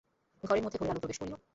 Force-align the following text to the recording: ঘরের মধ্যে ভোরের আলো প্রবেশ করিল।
ঘরের 0.43 0.63
মধ্যে 0.63 0.77
ভোরের 0.79 0.91
আলো 0.91 0.99
প্রবেশ 0.99 1.17
করিল। 1.19 1.33